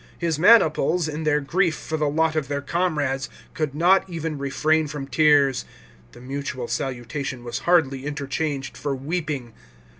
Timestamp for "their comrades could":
2.47-3.75